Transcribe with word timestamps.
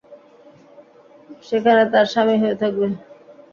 সেখানে 1.43 1.81
তারা 1.91 2.07
স্থায়ী 2.11 2.35
হয়ে 2.41 2.55
থাকবে। 2.61 2.87